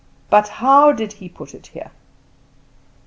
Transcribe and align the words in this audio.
"But 0.31 0.47
how 0.47 0.91
did 0.93 1.13
he 1.13 1.29
put 1.29 1.53
it 1.53 1.67
here?" 1.67 1.91